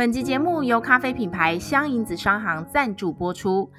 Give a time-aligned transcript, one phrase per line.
[0.00, 3.70] 本集节目由咖啡品牌香银子商行赞助播出。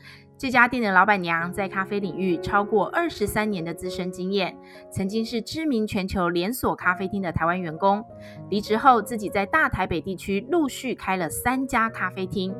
[0.41, 4.57] 这家店的老板娘在咖啡领域超过二十三年的资深经验，
[4.89, 8.04] 曾经是知名全球连锁咖啡厅的台湾员工。
[8.49, 12.55] 离职后，自己在大台北地区陆续开了三家咖啡厅。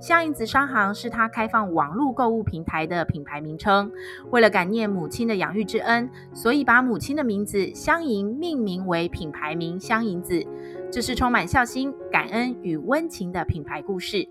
[0.00, 3.92] 香银子商行是她开放网络购物平台的品牌名称。
[4.30, 10.42] 为了感念母亲的养育之恩，所以把母亲的名字香银命名为品牌名香银子。
[10.90, 14.26] 这是充满孝心、感恩与温情的品牌故事。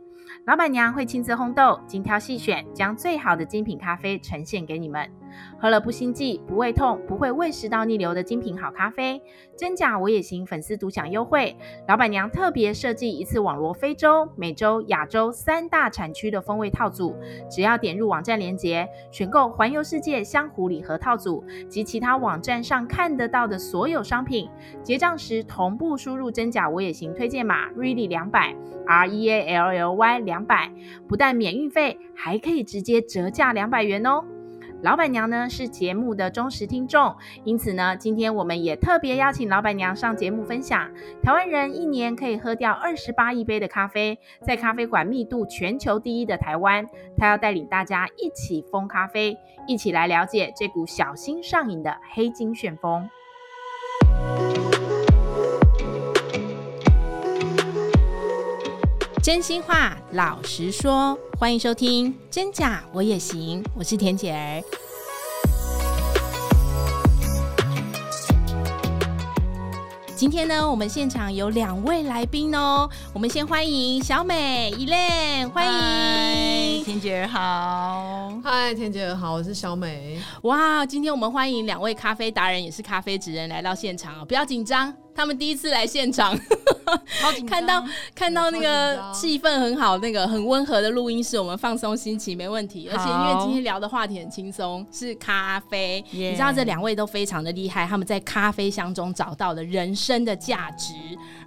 [0.45, 5.09] 老板娘会亲自烘豆，精挑细选，将最好的精品咖啡呈现给你们。
[5.59, 9.21] 喝了不心悸、不胃痛、不会胃食道逆流的精品好咖啡，
[9.57, 11.55] 真假我也行粉丝独享优惠。
[11.87, 17.15] 老板娘特别设计一次网罗非洲、美洲、亚洲三大产区的风味套组，
[17.49, 24.49] 只要点入网站链接，选购环游世界香壶礼盒套组及其他网站上看得到的所有商品，
[24.83, 30.71] 结账时同步输入真假我也行推荐码 Really 两百 R E A L L Y 两百，
[31.07, 34.23] 不但免运费，还可以直接折价两百元哦。
[34.81, 40.91] 老板娘呢是节目的忠实听众，因此呢，今天我们也特别邀请老板娘上节目分享，
[41.23, 49.35] 台湾人一年可以喝掉二十八亿杯的咖啡，在咖啡馆密度全球第一的台湾，她要带领大家一起疯咖啡，
[49.67, 53.09] 一起来了解这股小心上瘾的黑金旋风。
[59.23, 61.17] 真心话，老实说。
[61.37, 64.63] 欢迎收听《真假我也行》，我是田姐儿。
[70.15, 72.89] 今天呢，我们现场有两位来宾哦。
[73.13, 78.31] 我们先欢迎小美、Elaine，欢迎田姐儿好。
[78.41, 80.21] 嗨，田姐儿好，我是小美。
[80.43, 84.93] 哇，今天我们欢迎两位咖啡达人，也是咖啡职人来到现场哦，不要紧张。
[85.13, 86.37] 他们第一次来现场，
[87.47, 87.83] 看到
[88.13, 92.89] 看到那个气氛很好，那个很温和的录音室，我们放松心情没问题。
[92.91, 96.03] 而且因为今天聊的话题很轻松，是咖啡。
[96.11, 100.93] 你知道这两位都非常的厉害，他们在咖啡香中找到了人生的价值，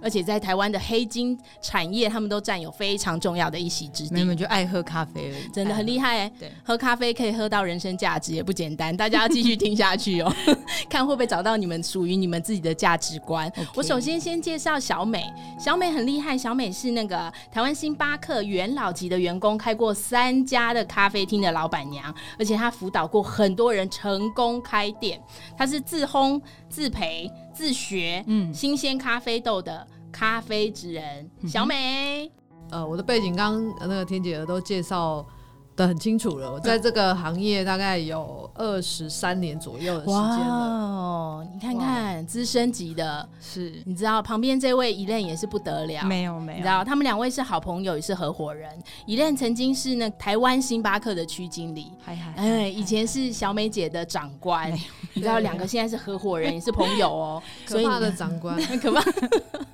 [0.01, 4.15] 而且在台湾的黑金产业，他们都占有非常重要的一席之地。
[4.15, 6.29] 你们就爱喝咖啡，真的很厉害。
[6.39, 8.95] 对，喝咖啡可以喝到人生价值，也不简单。
[8.95, 10.33] 大家要继续听下去哦，
[10.89, 13.51] 看会不会找到你们属于你们自己的价值观。
[13.75, 15.23] 我首先先介绍小美，
[15.59, 25.21] 小美很厉害，小美是那个台湾星巴克元老级的员工，开过三家的咖啡厅的老板娘，而且她辅导过很多人成功开店。
[25.57, 31.29] 她是自烘、自培、自学，嗯，新鲜咖啡豆的咖啡之人。
[31.47, 32.31] 小美，
[32.71, 35.25] 呃，我的背景刚刚那个天姐都介绍
[35.79, 41.39] 的很清楚了，我在这个行业大概有二十三年左右的时间了。
[41.39, 48.69] 哇，你看看资深级的，是你知道旁边这位 Elaine 也是不得了，没有没有，你知道他们两位是好朋友，也是合伙人。
[49.07, 54.69] Elaine 曾经是那台湾星巴克的区经理，嗨嗨，哎，以前是小美姐的长官，
[55.13, 59.01] 你知道两个现在是合伙人，也是朋友哦， 可怕的长官，很 可怕。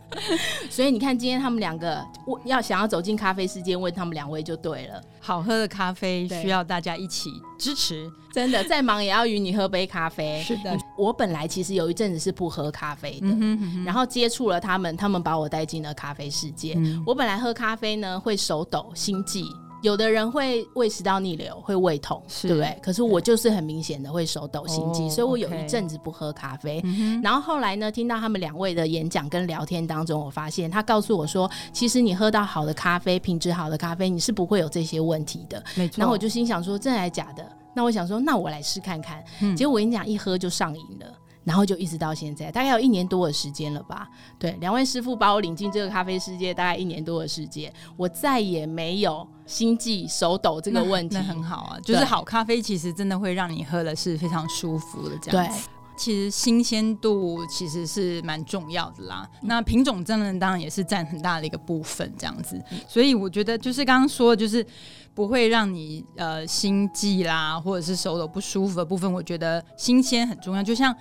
[0.69, 2.05] 所以你看，今天他们两个
[2.45, 5.01] 要想要走进咖啡世界，问他们两位就对了。
[5.19, 10.41] 好喝的咖啡需要大家一起支持，真的，再忙也要与你喝杯咖啡。
[10.45, 16.75] 是的，我本来其实有一阵子是不喝咖啡的，嗯哼嗯哼，然后接触了他们，他们把我带进了咖啡世界。
[16.77, 19.45] 嗯、我本来喝咖啡呢，会手抖、心悸。
[19.85, 22.75] 有的人会胃食道逆流，会胃痛，对不对？
[22.81, 26.83] 可是我就是很明显的会手抖、心悸，所以我有一阵子不喝咖啡。
[27.21, 35.63] 然后后来呢，听到他们两位的演讲跟聊天当中，我发现他告诉我说，其实你喝到好的咖啡，品质好的咖啡，你是不会有这些问题的。
[35.75, 35.99] 没错。
[35.99, 37.47] 然后我就心想说，真的还是假的？
[37.75, 39.23] 那我想说，那我来试看看。
[39.55, 41.05] 结果我跟你讲，一喝就上瘾了。
[41.45, 44.09] 然后就一直到现在，大概有一年多的时间了吧。
[44.37, 51.15] 对，两位师傅把我领进这个咖啡世界，大概一年多的时间，我再也没有心悸、手抖这个问题。
[51.15, 55.59] 那，那很好啊，就是好咖啡其实真的会让你喝的是非常舒服的这样子。
[55.59, 55.63] 对，
[55.95, 59.29] 其实新鲜度其实是蛮重要的啦。
[59.41, 62.59] 嗯、那品种真的当然也是占很大的一个部分这样子。
[62.71, 64.65] 嗯、所以我觉得就是刚刚说的，就是
[65.13, 70.63] 不会让你呃心悸啦，或者是手抖不舒服的部分，我觉得新鲜很重要。
[70.63, 70.93] 就像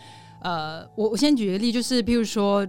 [0.45, 2.67] 呃，我我先举个例，就是譬如说，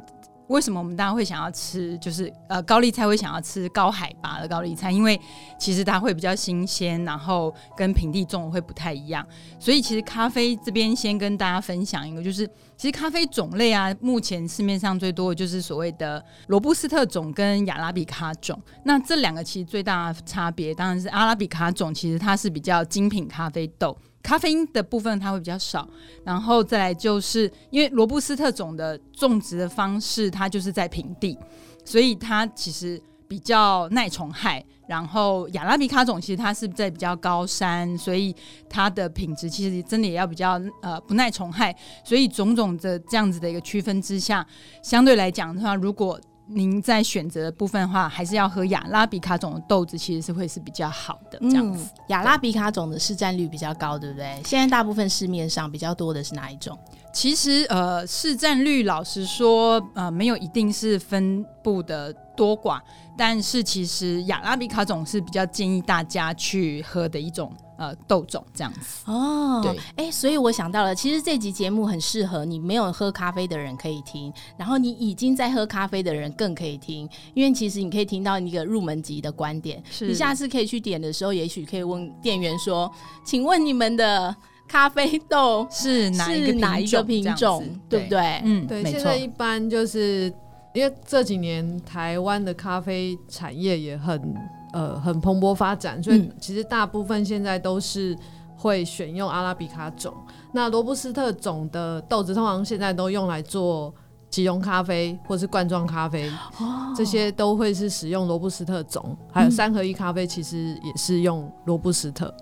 [0.47, 5.19] 为什么我们大家会想要吃，就是呃高丽菜会想要吃高海拔的高丽菜，因为
[5.59, 9.27] 其实它会比较新鲜，然后跟平地种会不太一样。
[9.59, 18.57] 所以其实咖啡这边先跟大家分享一个，就是其实咖啡种类啊，目前市面上最多的就是所谓的罗布斯特种跟亚拉比卡种。
[18.85, 23.97] 那这两个其实最大的差别，当然是阿拉比卡种，其实它是比较精品咖啡豆。
[24.25, 25.87] 咖啡因的部分它会比较少，
[26.23, 31.37] 然后再来就是因为罗布斯特种的种植的方式，它就是在平地，
[31.83, 34.65] 所以它其实比较耐虫害。
[34.87, 38.35] 然后亚拉比卡种其实它是在比较高山，所以
[38.67, 41.75] 它的品质其实真的也要比较呃不耐虫害。
[42.03, 44.45] 所以种种的这样子的一个区分之下，
[44.83, 51.89] 相对来讲的话，如果您在选择的部分的话，还是要喝亚拉比卡种的豆子，其实是会是比较好的这样子。
[52.07, 54.41] 亚、嗯、拉比卡种的市占率比较高，对不对？
[54.45, 56.77] 现在大部分市面上比较多的是哪一种？
[57.11, 62.79] 其实呃，市占率老实说呃，没有一定是分布的多寡，
[63.17, 67.51] 但是其实亚拉比卡种是比较建议大家去喝的一种。
[67.77, 79.83] 呃，豆种这样子哦，对，哎、欸，所以我想到了，其实这集节目很适合你没有喝咖啡的人可以听，然后你已经在喝咖啡的人更可以听，因为其实你可以听到一个入门级的观点。
[79.89, 82.89] 是，你下次可以去点的时候，也许可以问店员说
[83.25, 84.33] ：“请问你们的
[84.67, 87.67] 咖啡豆是哪一个是哪一个品种？
[87.89, 88.85] 对不对？”嗯，对。
[88.85, 90.33] 现在一般就是
[90.73, 94.33] 因为这几年台湾的咖啡产业也很。
[94.75, 98.13] 呃，很蓬勃发展，所以其实大部分现在都是
[98.57, 100.13] 会选用阿拉比卡种。
[100.51, 103.93] 那罗布斯特种的豆子，通常现在都用来做
[104.29, 106.29] 即溶咖啡或是罐装咖啡，
[106.59, 109.15] 哦，这些都会是使用罗布斯特种。
[109.31, 112.35] 还有三合一咖啡，其实也是用罗布斯特，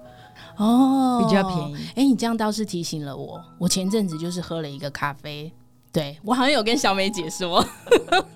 [0.58, 1.76] 哦，比较便宜。
[1.90, 5.54] 哎、欸，你这样倒是提醒了我，我前阵子就是喝了一个咖啡，
[5.92, 7.64] 对，我好像有跟小美姐说，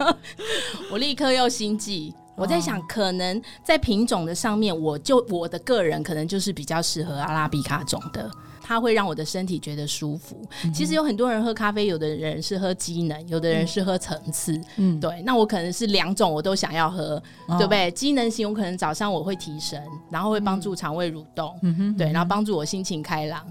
[0.93, 2.13] 我立刻又心悸。
[2.37, 8.29] 我在想，可能在品种的上面，我就我的个人可能就是比较适合阿拉比卡种的，
[8.61, 10.39] 它会让我的身体觉得舒服。
[10.63, 14.61] 嗯、其实有很多人喝咖啡，有的人是喝机能，有的人是喝层次。
[14.75, 15.19] 嗯，对。
[15.23, 17.89] 那我可能是两种我都想要喝，嗯、对不对？
[17.89, 19.81] 机能型我可能早上我会提神，
[20.11, 23.43] 然后会帮助肠胃蠕动，嗯哼，对，然后帮助我心情开朗，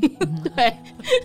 [0.54, 0.76] 对，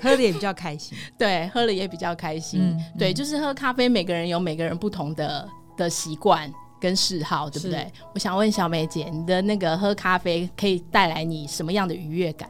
[0.01, 5.45] 喝的也比较开心， 对，喝了也比较开心，嗯、对，就是喝咖啡，每个人有每个人不同的
[5.75, 6.49] 的习惯。
[6.79, 7.91] 跟嗜好对不对？
[8.13, 12.49] 我想问小美姐，你的那个喝咖啡可以带来你什么样的愉悦感？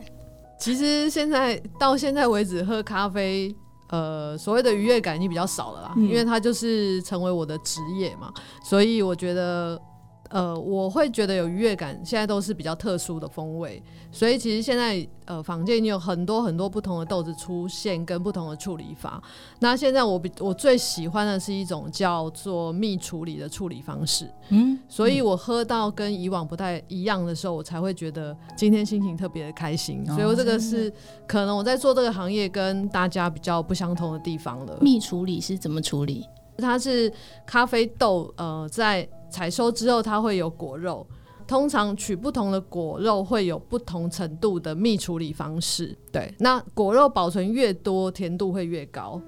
[0.59, 3.53] 其实现在到现在为止，喝咖啡，
[3.89, 8.31] 呃，所谓的愉悦感已经比较少了啦，嗯，因为它就是成为我的职业嘛，
[8.63, 9.81] 所以我觉得。
[10.29, 13.81] 呃，我会觉得有愉悦感，现在都是比较特殊的风味，
[14.11, 19.21] 所以其实现在呃，坊间已经有很多很多不同的豆子出现，跟不同的处理法。
[19.59, 30.05] 那现在我比我最喜欢的是一种叫做蜜处理的处理方式，嗯，所以我喝到跟以往不太一样的时候，我才会觉得今天心情特别的开心。
[30.05, 30.93] 所以我这个是
[31.27, 34.77] 可能我在做这个行业跟大家比较不相同的地方了。
[34.79, 36.23] 蜜处理是怎么处理？
[36.59, 37.11] 它是
[37.47, 39.09] 咖啡豆呃在。
[39.29, 41.05] 采收之后，它会有果肉。
[41.47, 45.97] 通常取不同的果肉，会有不同程度的蜜处理方式。
[46.11, 49.19] 对，那果肉保存越多，甜度会越高，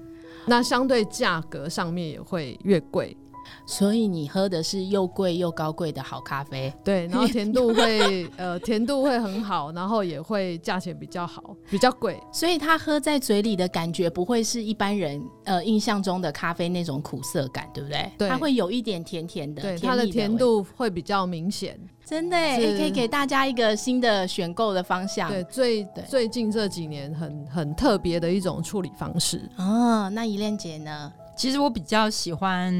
[0.46, 3.16] 那相对价格上面也会越贵。
[3.66, 18.10] 所以你喝的是又贵又高贵的好咖啡，对，然后甜度会 呃甜度会很好，然后也会价钱比较好，比较贵，所以它喝在嘴里的感觉不会是一般人呃印象中的咖啡那种苦涩感，对不对？
[18.18, 25.30] 对，它会有一点甜甜的，对，它的甜度会比较明显，真的，也可以给大家一个新的选购的方向。
[25.30, 29.48] 对，最最近这几年很很特别的一种处理方式。
[29.56, 31.12] 哦，那依恋姐呢？
[31.34, 32.72] 其实我比较喜欢。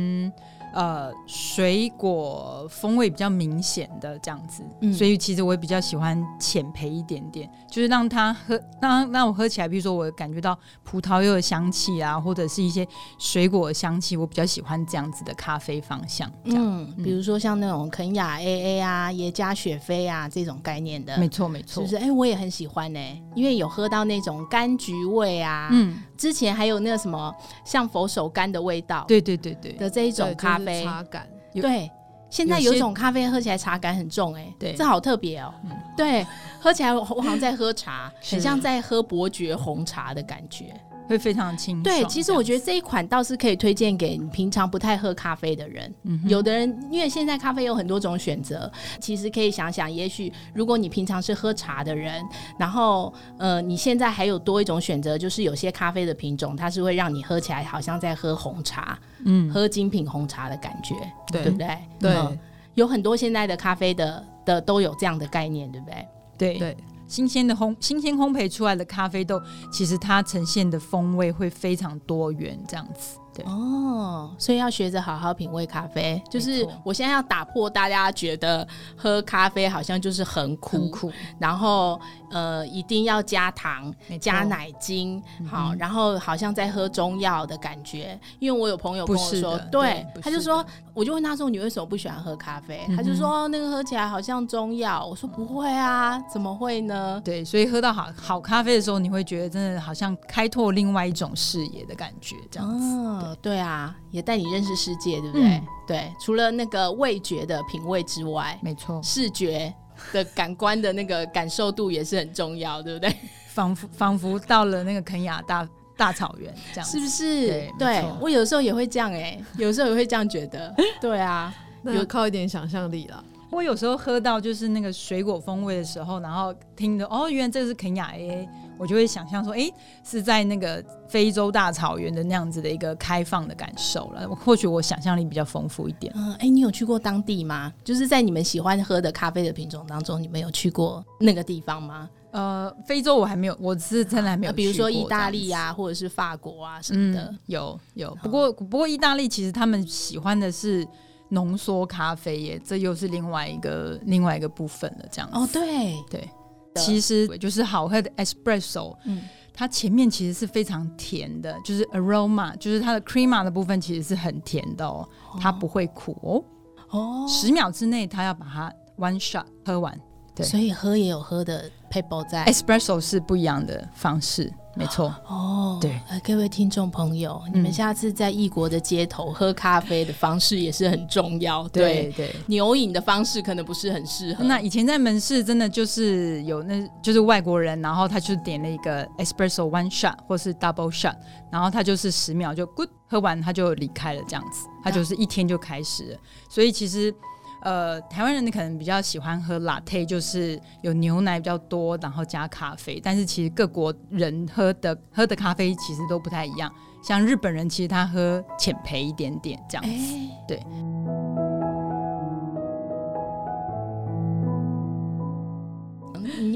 [0.73, 12.87] 呃，水果风味比较明显的这样子，嗯，所以其实我也比较喜欢浅焙一点点，就是让它喝，让让我喝起来，比如说我感觉到葡萄柚的香气啊，或者是一些
[13.19, 16.31] 水果的香气，我比较喜欢这样子的咖啡方向。
[16.45, 21.97] 嗯，比如说像那种肯亚 AA 啊、耶加雪菲啊这种概念的，没错没错，是不是？
[21.97, 30.85] 哎、欸，我也很喜欢呢、欸，因为有喝到那种柑橘味啊，嗯，之前还有那个什么像佛手柑的味道，对对对对的这一种咖啡。
[30.85, 31.91] 茶感对，
[32.31, 35.53] 现在有一种咖啡喝起来茶感很重，哎，对，这好特别哦。
[35.65, 36.25] 嗯，对，
[36.61, 40.73] 喝起来我好像在喝茶，很像在喝伯爵红茶的感觉。
[41.09, 41.83] 会非常清爽。
[41.83, 45.95] 对，其实我觉得这一款倒是可以推荐给平常不太喝咖啡的人。
[46.05, 52.25] 嗯，有的人因为现在咖啡有很多种选择，其实可以想想，也许如果你平常是喝茶的人，
[52.59, 60.95] 然后呃，你现在还有多一种选择，就是有些咖啡的品种，它是会让你喝起来好像在喝红茶，嗯，喝精品红茶的感觉，
[61.33, 61.79] 对，对不对？
[61.99, 62.39] 对，
[62.75, 66.09] 有很多现在的咖啡的的都有这样的概念，对不对？
[66.39, 66.77] 对对。
[67.13, 69.39] 新鲜的烘，新鲜烘焙出来的咖啡豆，
[69.71, 73.19] 其实它呈现的风味会非常多元，这样子。
[73.35, 76.23] 对哦，所以要学着好好品味咖啡。
[76.31, 88.19] 就是我现在要打破大家觉得喝咖啡好像就是很苦，很苦，然后呃一定要加糖、加奶精，好，然后好像在喝中药的感觉。
[88.39, 92.87] 因为我有朋友跟我说，对，他就说，我就问他说，你为什么不喜欢喝咖啡？
[92.97, 95.05] 他就说那个喝起来好像中药。
[95.07, 97.21] 我说不会啊，怎么会呢？
[97.25, 103.22] 对，所以喝到好好咖啡的时候，你会觉得真的好像开拓另外一种视野的感觉，这样子。
[103.41, 105.47] 对，对啊，也带你认识世界，对不对？
[105.49, 109.73] 嗯、对，除了那个味觉的品味之外，没错，视觉
[110.13, 113.15] 的感官的那个感受度也是很重要，对不对？
[113.49, 117.47] 仿佛仿佛到了那个肯亚大大草原，这样是不是？
[117.47, 120.75] 对，对我有时候也会这样、欸，哎，有时候也会这样觉得。
[121.01, 123.25] 对啊，有靠一点想象力了。
[123.51, 128.49] 我有时候喝到就是那个水果风味的时候，然后听着哦，原来这是肯亚 AA，
[128.83, 134.29] 我就会想象说，哎、欸，是在那个非洲大草原的那样子的一个开放的感受了。
[134.29, 136.13] 或许我想象力比较丰富一点。
[136.17, 137.73] 嗯，哎、欸，你有去过当地吗？
[137.85, 142.11] 就是在你们喜欢喝的咖啡的品种当中，你们有去过那个地方吗？
[142.33, 144.57] 呃，非洲我还没有，我是真的还没有去过、啊。
[144.57, 148.13] 比如说意大利啊，或者是法国啊什么的，嗯、有有。
[148.21, 150.85] 不过不过意大利其实他们喜欢的是。
[151.33, 155.39] 浓缩咖啡耶，这又是另外一个另外一个部分了，这样子。
[155.39, 156.31] 哦，对对，
[156.77, 165.09] 其实就是好喝的 espresso，嗯，它前面其实是非常甜的，就是 aroma，就是它的 crema 的部分其实是很甜的哦，
[165.41, 166.45] 它不会苦哦。
[166.91, 169.99] 哦，十秒之内它要把它 one shot 喝完，
[170.35, 174.53] 对，所以喝也有喝的 paper 在 espresso 是不一样的方式。
[174.75, 181.69] 没错哦，对，各位听众朋友，嗯、你们下次在异国的街头喝咖啡的方式也是很重要。
[181.69, 184.43] 对对，对牛饮的方式可能不是很适合。
[184.45, 191.17] 那以前在门市真的就是有那，就是外国人，然后他就点了一个 espresso one shot 或是 double shot，
[191.51, 196.19] 然后他就是十秒就 good 喝完他就离开了这样子，他就是一天就开始了。
[196.49, 197.15] 所以其实。
[197.63, 203.01] 呃，台湾人你可能比较喜欢喝 latte，就是有牛奶比较多，然后加咖啡。
[203.03, 206.73] 但是其实各国人喝的喝的咖啡其实都不太一样。
[207.03, 210.63] 像日本人，其实他喝浅焙一点点这样子，欸、对。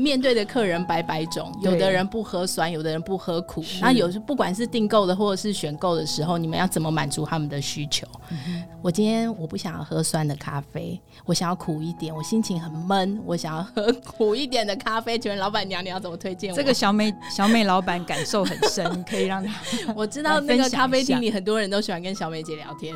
[0.07, 3.61] 面对的客人百百种，有的人不喝酸，有的人不喝苦。
[3.81, 8.07] 那有时不管是订购的或者是选购的时候，你们要怎么满足他们的需求？
[8.31, 12.15] 嗯、我今天我不想要喝酸的咖啡，我想要苦一点。
[12.15, 15.19] 我心情很闷，我想要喝苦一点的咖啡。
[15.19, 16.57] 请问老板娘，你要怎么推荐我？
[16.57, 19.53] 这个小美小美老板感受很深，可以让她。
[19.97, 22.95] 我知道那个咖啡厅里很多人都喜欢跟小美姐聊天。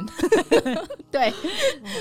[1.11, 1.33] 对，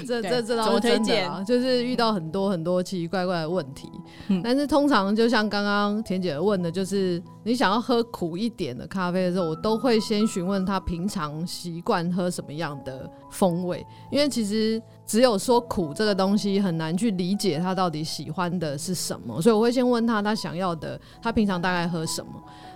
[0.07, 3.89] 这这这倒是真的啊，就是遇到很多很多奇奇怪怪的问题，
[4.27, 22.31] 嗯、但是通常就像刚刚田姐问的，就是你想要喝苦一点的咖啡的时候，我都会先询问他平常习惯喝什么样的风味，因为其实只有说苦这个东西很难去理解他到底喜欢的是什么，所以我会先问他他想要的，他平常大概喝什么。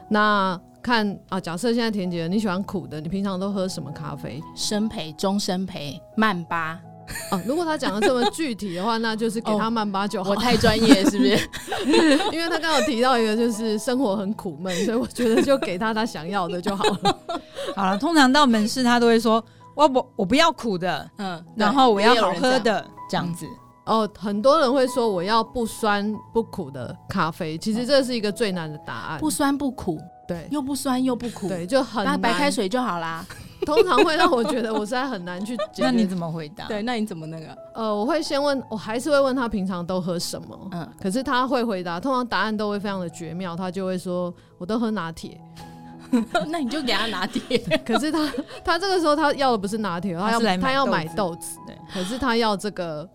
[0.10, 4.42] 那看啊，假设现在田姐你喜欢苦的，你平常都喝什么咖啡？
[4.56, 6.80] 生培、中生培、曼巴。
[7.32, 10.32] 哦，如果他讲的这么具体的话，那就是给他曼巴就好。
[10.32, 11.38] 我太专业是不是？
[12.32, 17.20] 因为他刚刚提到一个，就是生活很苦闷，所以我觉得就给他他想要的就好了。
[17.75, 19.43] 好了，通常到门市他都会说，
[19.75, 23.46] 我不我不要苦的，嗯，然后我要好喝的这样子。
[23.86, 29.20] 哦，很多人会说我要不酸不苦的咖啡，其实这是一个最难的答案。
[29.20, 32.05] 不酸不苦，对，又不酸又不苦，对，就很。
[32.05, 33.25] 那白开水就好啦。
[33.65, 35.84] 通常会让我觉得我实在很难去解决。
[35.86, 36.67] 那你怎么回答？
[36.67, 37.48] 对，那你怎么那个？
[37.74, 40.58] 呃，我会先问，我还是会问他平常都喝什么。
[40.72, 43.55] 嗯，可是他会回答，通常答案都会非常的绝妙。
[43.55, 45.39] 他就会说，我都喝拿铁。
[46.50, 47.58] 那你就给他拿铁。
[47.86, 48.32] 可是他
[48.63, 51.58] 他这个时候他要的不是拿铁，他要他，他要买豆子。
[51.65, 53.08] 对，可是他要这个。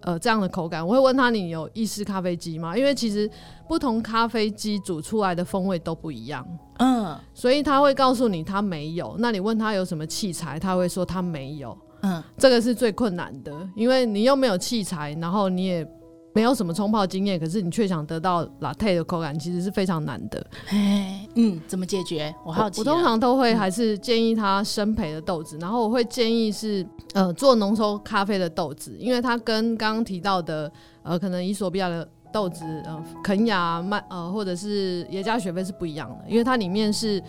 [0.00, 2.76] 呃，这样的口感，我会问他，你有意式咖啡机吗？
[2.76, 3.28] 因为其实
[3.66, 6.46] 不同咖啡机煮出来的风味都不一样，
[6.78, 9.16] 嗯，所以他会告诉你他没有。
[9.18, 15.97] 那你问他有什么器材，他会说他没有，嗯，这个是最困难的，因为你又没有器材，然后你也。
[16.38, 20.46] 没有什么冲泡经验，可是你却想得到 latte 的口感，其实是非常难的。
[20.68, 22.32] 哎嗯，怎么解决？
[22.44, 22.80] 我好奇。
[22.80, 30.70] 我通常都会还是建议他生培的豆子，嗯、然后我会建议是呃做浓缩咖啡的豆子，因为它跟刚刚提到的
[31.02, 37.20] 呃可能伊索比亚的豆子呃肯亚麦呃或者是耶加雪菲是不一样的，因为它里面是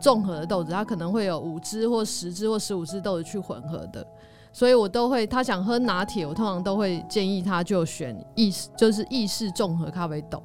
[0.00, 4.06] 综合的豆子，它可能会有五支或十支或十五支豆子去混合的。
[4.54, 10.40] 所以我都会，他想喝拿铁，我通常都会建议他就选意式，就是意式综合咖啡豆。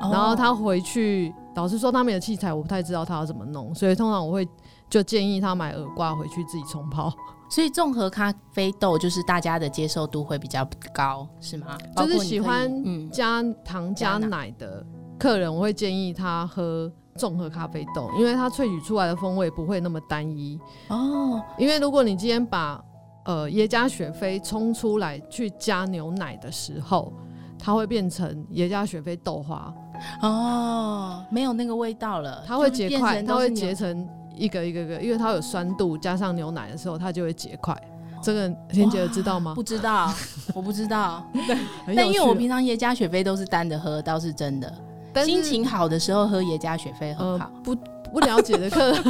[0.00, 4.46] 然后他回去，老实说他没有器材，我不太知道他要怎么弄，所以通常我会
[4.90, 7.12] 就建议他买耳挂回去自己冲泡。
[7.48, 11.78] 所以综合咖啡豆就是大家的接受度会比较高，是吗？
[11.96, 12.68] 就是喜欢
[13.12, 14.84] 加糖加奶的
[15.16, 20.58] 客人，我会建议他喝综合咖啡豆，因为它萃取出来的风味不会那么单一
[20.88, 21.40] 哦。
[21.56, 22.82] 因为如果你今天把
[23.24, 27.12] 呃耶加雪菲冲出来去加牛奶的时候，
[27.58, 29.72] 它会变成耶加雪菲豆花
[30.22, 34.08] 哦，没有那个味道了，它会结块，它会结成。
[34.36, 37.72] 一个一个个，因为它有酸度，加上牛奶的时候，它就会结块。
[38.20, 39.54] 这个天姐知道吗？
[39.54, 40.12] 不知道，
[40.52, 41.24] 我不知道。
[41.32, 44.74] 对，但因为我平常耶加雪菲都是单的喝，倒是真的。
[45.24, 47.44] 心情好的时候喝耶加雪菲很好。
[47.44, 47.76] 呃、不
[48.12, 49.04] 不了解的客人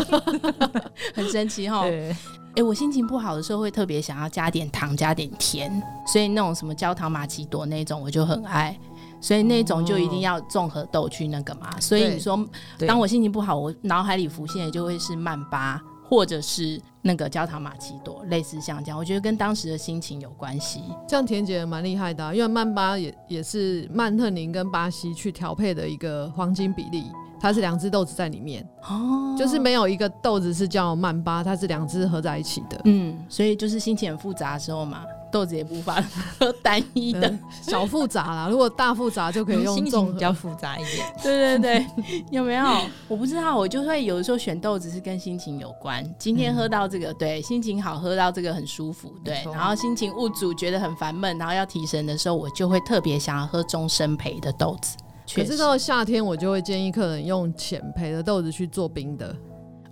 [1.16, 1.86] 很神奇哈。
[2.54, 8.76] 哎、欸，我心情不好的时候会特别想要加点糖，加点甜，所以那种什么焦糖玛奇朵那种我就很爱。
[9.20, 11.70] 所以那种就一定要综合豆去那个嘛。
[11.80, 12.46] 所以你说，
[12.86, 18.98] 当我心情不好，我脑海里浮现的就会是曼巴，或者是那个焦糖玛奇朵，类似像这样。
[18.98, 20.82] 我觉得跟当时的心情有关系。
[21.08, 27.06] 这样恬姐蛮厉害的啊，因为曼巴也也是曼特宁跟巴西去调配的一个黄金比例，
[27.44, 32.80] 它是两只豆子在里面哦，就是没有一个豆子是叫曼巴，它是两只合在一起的。
[32.84, 35.02] 嗯，所以就是心情很复杂的时候嘛。
[35.30, 36.02] 豆子也无法
[36.38, 38.46] 喝单一的，嗯、小复杂啦。
[38.48, 41.04] 如果大复杂就可以用心情比较复杂一点。
[41.20, 41.86] 对对对，
[42.30, 42.64] 有没有？
[43.08, 46.02] 我不知道，我就会有的时候选豆子是跟心情有关。
[46.18, 49.42] 今天喝到这个，对，心情好，喝到这个很舒服，对。
[49.52, 54.96] 然后心情物主，觉得很烦闷，然后要提神的时候，我就会特别想要喝中深焙的豆子。
[55.34, 59.34] 可是到了夏天，我就会建议客人用浅焙的豆子去做冰的。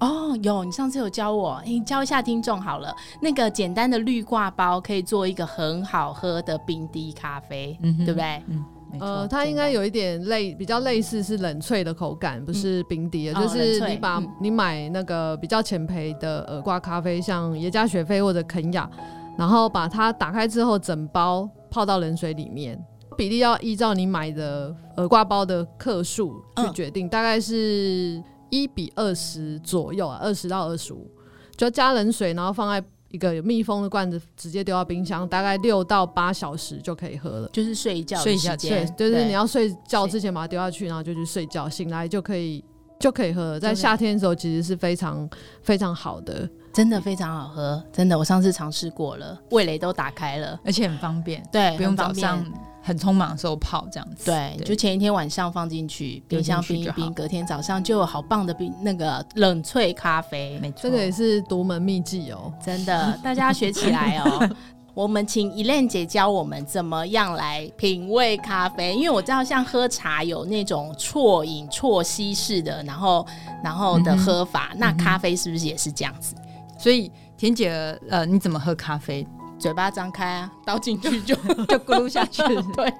[0.00, 2.92] 哦，有，你上次有教我，你教一下听众好了。
[3.20, 8.42] 那个简单的绿挂包可以做一个很好喝的冰滴咖啡，嗯、对不对？
[8.48, 8.64] 嗯，
[8.98, 18.90] 呃，它应该有一点类比较类似是冷萃的口感，不是冰滴的，嗯、就是你把、哦、你买那个比较浅焙的耳挂咖啡，像耶加雪菲或者肯雅，
[19.38, 22.76] 然后把它打开之后，整包泡到冷水里面，
[23.12, 28.22] 比例要依照你买的耳挂包的克数去决定，嗯、大概是。
[28.54, 31.10] 一比二十左右啊，二十到二十五，
[31.56, 37.48] 就加冷水，然后放在一个有密封的罐子，直接丢到冰箱，大概六到八小时就可以喝了。
[37.50, 42.62] 就是睡一觉，睡一觉，对，就是你要睡觉之前把它丢下去，然后就去睡觉，醒来就可以
[43.00, 43.58] 就可以喝了。
[43.58, 45.26] 在夏天的时候，其实是非常
[45.62, 52.44] 非常好的，真的非常好喝，真的，我上次尝试过了，味蕾都打开了，而且很方便，对，不用早上。
[52.84, 54.64] 很匆忙的时候泡这样子，对，对。
[54.66, 64.50] 就前一天晚上放进去冰箱冰一冰，隔天早上就有好棒的冰那个冷萃咖啡，没错，这个也是独门秘技哦，真的，大家学起来哦。
[64.94, 73.24] 我们请 Elaine 姐教我们怎么样来品味咖啡，因为我知道像喝茶有那种啜饮啜吸式的，然后
[73.62, 76.34] 然后的喝法，嗯、那咖啡是不是也是这样子？
[76.82, 77.70] 所以田姐，
[78.10, 79.24] 呃，你怎么喝咖啡？
[79.56, 82.42] 嘴巴张开啊，倒进去就 就咕噜下去。
[82.74, 82.92] 对，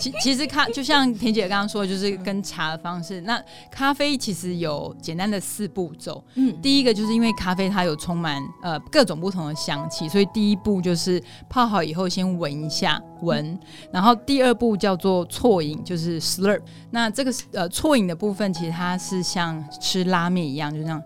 [0.00, 3.20] 其其实咖就像田姐刚刚说的，就是跟茶的方式。
[3.22, 6.22] 那咖啡其实有简单的四步骤。
[6.36, 13.44] 嗯，第一个就是因为咖啡它有充满呃各种不同的香气，所以第一步就是泡好以后先闻一下闻。
[13.44, 13.60] 嗯、
[13.92, 16.60] 然后第二步叫做啜饮，就是 slurp。
[16.90, 21.02] 那这个呃啜饮的部分，其实它是像吃拉面一样，就这样。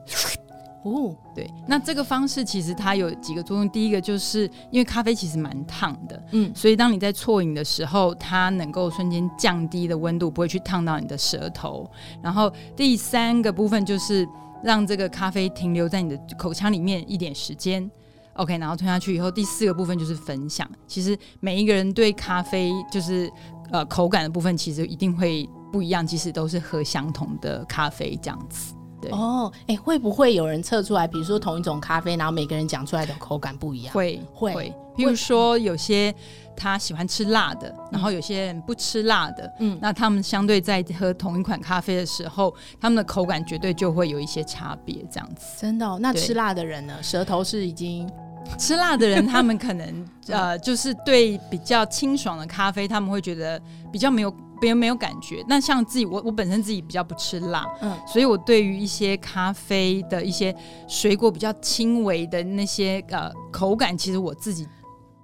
[0.82, 3.68] 哦，对，那这个方式其实它有几个作用。
[3.68, 11.90] 第一个就是因为咖啡其实蛮烫的，嗯，所以当你在啜饮的时候，它能够瞬间降低的温度，不会去烫到你的舌头。
[12.22, 14.26] 然后第三个部分就是
[14.64, 17.90] 让这个咖啡停留在你的口腔里面一点时间
[18.32, 20.66] ，OK，然后吞下去以后，第四个部分就是分享。
[20.86, 23.30] 其实每一个人对咖啡就是
[23.70, 28.74] 呃口感的部分，其实一定会不一样，即使都是喝相同的咖啡这样子。
[29.00, 31.06] 对哦，哎、欸，会不会有人测出来？
[31.06, 33.94] 比如说同一种咖啡，然后每个人讲出来的口感不一样？
[33.94, 36.14] 会会，比如说有些
[36.56, 45.46] 他喜欢吃辣的，嗯、然后有些人不吃辣的，嗯，那他们相对在喝同一款咖啡的时候，他们的口感绝对就会有一些差别，这样子。
[45.58, 45.98] 真的、哦？
[46.00, 46.94] 那吃辣的人呢？
[47.02, 48.10] 舌头是已经
[48.58, 53.60] 吃辣的人，他们可能 呃，就是对比较清爽的咖啡，他们会觉得
[53.90, 54.34] 比较没有。
[54.60, 60.54] 别人没有感觉，那像自己，我我本身自己比较不吃辣，嗯，所以我对于一些咖啡的一些
[60.86, 64.66] 水果比较轻微的那些呃口感，其实我自己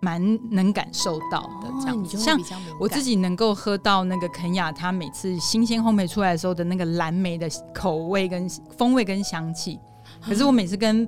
[0.00, 0.20] 蛮
[0.50, 1.68] 能感受到的。
[1.80, 2.40] 这样子，像
[2.80, 9.78] 我自己能够喝到那个肯雅，它每次新鲜烘焙出来的时候的那个蓝莓的口味跟风味跟香气，
[10.22, 11.06] 可是我每次跟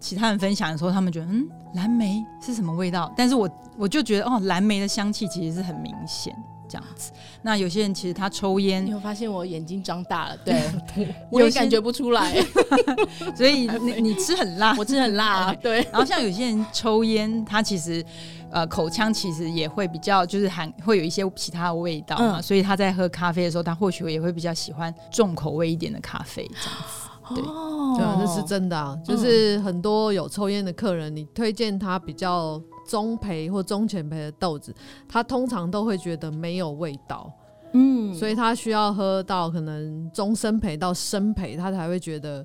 [0.00, 3.12] 其他人分享的时候，他们觉得嗯，蓝莓是什么味道？
[3.16, 6.34] 但是我我就觉得哦，蓝莓的香气其实是很明显。
[6.68, 7.12] 这样子。
[7.42, 10.62] 那有些人其实他抽烟，你会发现我眼睛张大了，对，
[11.30, 12.44] 我也感觉不出来。
[13.34, 15.82] 所以你你吃很辣，我吃很辣，对。
[15.90, 18.04] 然后像有些人抽烟，他其实
[18.50, 27.08] 呃口腔其实也会比较就是含会有一些其他的味道嘛，嗯、所以他在喝咖啡的时候，他或许也会比较喜欢重口味一点的咖啡这样子。
[27.34, 28.04] 对，哦、对。
[28.04, 34.74] 啊，这是真的啊，就是很多有抽烟的客人，你推荐他比较中培或中浅培的豆子，
[35.06, 37.30] 他通常都会觉得没有味道，
[37.74, 42.44] 嗯，所以他需要喝到可能中深培到深培，他才会觉得，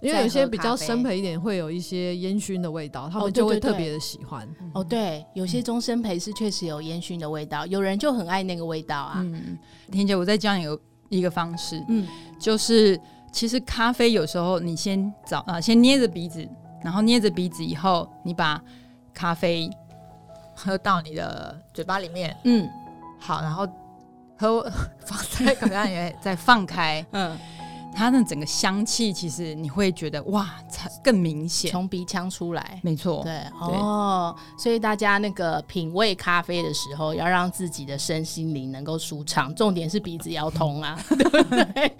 [0.00, 4.48] 因为有些比较深培一点会有一些烟熏的味道，他们就会特别的喜欢。
[4.72, 9.14] 哦对，有些中深培是确实有烟熏的味道，有人就很爱那个味道啊。
[9.18, 9.58] 嗯，
[9.92, 12.06] 恬姐，我再教你有一个方式，嗯，
[12.40, 12.98] 就是。
[13.34, 16.48] 其实咖啡有时候你先找啊，先捏着鼻子，
[16.84, 18.62] 然后捏着鼻子以后，你把
[19.14, 19.70] 咖啡
[20.54, 22.68] 喝到你的嘴巴里面，嗯，
[23.18, 23.66] 好，然后
[24.38, 24.62] 喝
[25.06, 27.38] 放在口袋里面，再放开，嗯。
[27.94, 41.96] 它的整个香气，其实你会觉得哇，才更明显，从鼻腔出来，没错，对，哦，所以大家那个品味咖啡的时候，要让自己的身心灵能够舒畅，重点是鼻子要通啊，对 不对？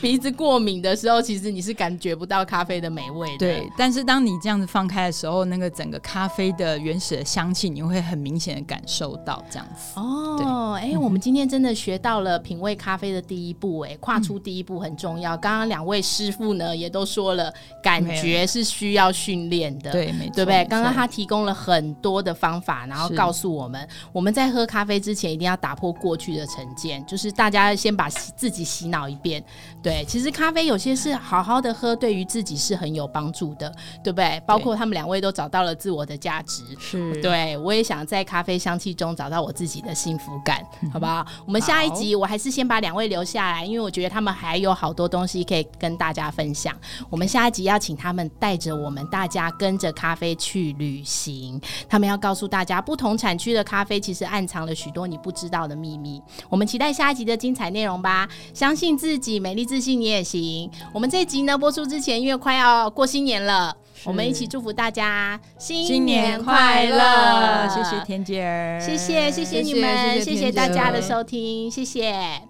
[0.00, 3.70] 鼻子过敏的时候，其实你是感觉不到咖啡的美味的，对。
[3.78, 9.98] 但是当你这样子放开的时候，那个整个咖啡的原始的香气，你会很明显的感受到这样子。
[9.98, 15.29] 哦，哎，我们今天真的学到了品味咖啡的第一步，哎，跨出第一步很重要。
[15.36, 20.64] 刚刚两位师傅呢，也都说了，感觉是需要训练的，对，没错，对不对？
[20.66, 29.42] 刚刚他提供了很多的方法，然后告诉我们，我们在喝咖啡之前，一定要打破过去的成见，就是大家先把自己洗脑一遍。
[29.82, 34.40] 对，其实咖啡有些是好好的喝，对于自己是很有帮助的，对不对？
[34.46, 41.26] 包括他们两位都找到了自我的价值，是对，我也想在咖啡香气中找到我自己的幸福感，好不好？
[41.46, 46.74] 我们下一集我还是先把两位留下来，因为我觉得他们还有好多东西可以跟大家分享。
[47.08, 56.20] 我们下一集要请他们带着我们大家跟着咖啡去旅行，他们要告诉大家不同产区的咖啡其实暗藏了许多你不知道的秘密。
[56.48, 58.28] 我们期待下一集的精彩内容吧！
[58.54, 60.70] 相信自己，美丽自信你也行。
[60.92, 67.68] 我们这一集呢播出之前，因为快要过新年了，我们一起祝福大家新年快乐！
[67.68, 72.49] 谢谢田姐儿，谢谢谢谢你们，谢谢大家的收听，谢谢。